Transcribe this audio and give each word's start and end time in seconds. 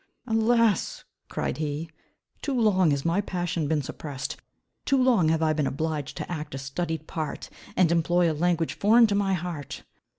"Alas," 0.25 1.03
cried 1.29 1.57
he, 1.57 1.87
"too 2.41 2.59
long 2.59 2.89
has 2.89 3.05
my 3.05 3.21
passion 3.21 3.67
been 3.67 3.83
suppressed. 3.83 4.35
Too 4.83 4.97
long 4.99 5.29
have 5.29 5.43
I 5.43 5.53
been 5.53 5.67
obliged 5.67 6.17
to 6.17 6.31
act 6.31 6.55
a 6.55 6.57
studied 6.57 7.05
part, 7.05 7.51
and 7.77 7.91
employ 7.91 8.31
a 8.31 8.33
language 8.33 8.73
foreign 8.73 9.05
to 9.05 9.13
my 9.13 9.35
heart." 9.35 9.83